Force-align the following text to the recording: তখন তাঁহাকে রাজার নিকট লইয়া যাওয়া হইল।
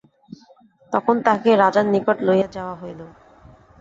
তখন 0.93 1.15
তাঁহাকে 1.25 1.51
রাজার 1.55 1.85
নিকট 1.93 2.17
লইয়া 2.27 2.47
যাওয়া 2.55 2.75
হইল। 2.75 2.99